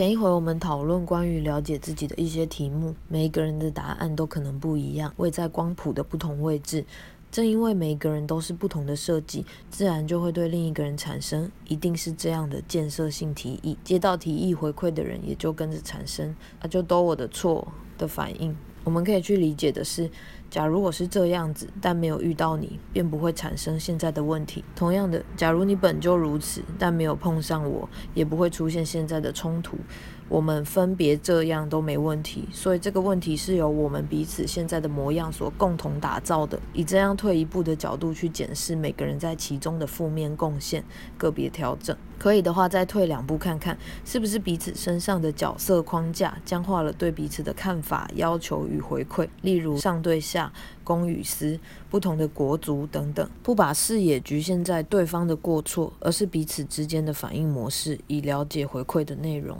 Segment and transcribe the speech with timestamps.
[0.00, 6.82] 前一回我们讨论关于了解自己的一些题目，每一个人的答案都可能不一样，位在光谱的不同位置。
[7.30, 18.56] 正因为每一个人都是不同的设计，自然就会对另一个人产生一定是这样的建设性提议，接到提议回馈的人也就跟着产生啊，就都我的错的反应。
[18.82, 20.10] 我们可以去理解的是，
[20.50, 24.64] 假如我是这样子，但没有遇到你，便不会产生现在的问题。
[24.74, 29.78] 同样的，假如你本就如此，但没有碰上我，也不会出现现在的冲突。
[30.28, 36.60] 我们分别这样都没问题，所以这个问题是由我们彼此现在的模样所共同打造的。
[36.72, 40.84] 以这样退一步的角度去检视每个人在其中的负面贡献，
[41.18, 41.96] 个别调整。
[42.16, 49.26] 可以的话，再退两步看看，是不是彼此身上的角色框架僵化了对彼此的看法、要求与回馈。
[49.42, 50.39] 例如上对下、
[50.84, 51.58] 公与私、
[51.90, 59.58] 不同的国族等等，不把视野局限在对方的过错，而是彼此之间的反应模式，以了解回馈的内容。